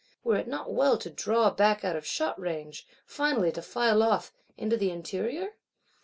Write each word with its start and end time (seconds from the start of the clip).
Were 0.23 0.35
it 0.37 0.47
not 0.47 0.73
well 0.73 0.97
to 0.97 1.11
draw 1.11 1.51
back 1.51 1.85
out 1.85 1.95
of 1.95 2.07
shot 2.07 2.39
range; 2.39 2.87
finally 3.05 3.51
to 3.51 3.61
file 3.61 4.01
off,—into 4.01 4.75
the 4.75 4.89
interior? 4.89 5.49